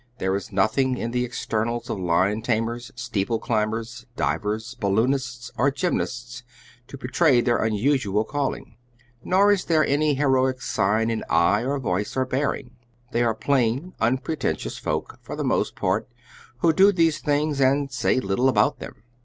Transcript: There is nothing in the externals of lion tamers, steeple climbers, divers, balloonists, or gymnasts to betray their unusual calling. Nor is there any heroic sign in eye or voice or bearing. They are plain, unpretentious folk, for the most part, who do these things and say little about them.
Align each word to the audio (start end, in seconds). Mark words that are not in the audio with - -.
There 0.17 0.35
is 0.35 0.51
nothing 0.51 0.97
in 0.97 1.11
the 1.11 1.23
externals 1.23 1.87
of 1.87 1.99
lion 1.99 2.41
tamers, 2.41 2.91
steeple 2.95 3.37
climbers, 3.37 4.07
divers, 4.15 4.73
balloonists, 4.73 5.51
or 5.59 5.69
gymnasts 5.69 6.41
to 6.87 6.97
betray 6.97 7.39
their 7.39 7.57
unusual 7.59 8.23
calling. 8.23 8.77
Nor 9.23 9.51
is 9.51 9.65
there 9.65 9.85
any 9.85 10.15
heroic 10.15 10.59
sign 10.59 11.11
in 11.11 11.23
eye 11.29 11.63
or 11.63 11.77
voice 11.77 12.17
or 12.17 12.25
bearing. 12.25 12.71
They 13.11 13.21
are 13.21 13.35
plain, 13.35 13.93
unpretentious 13.99 14.79
folk, 14.79 15.19
for 15.21 15.35
the 15.35 15.43
most 15.43 15.75
part, 15.75 16.09
who 16.61 16.73
do 16.73 16.91
these 16.91 17.19
things 17.19 17.61
and 17.61 17.91
say 17.91 18.19
little 18.19 18.49
about 18.49 18.79
them. 18.79 19.03